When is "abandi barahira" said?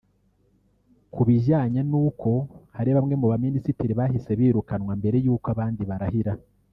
5.55-6.33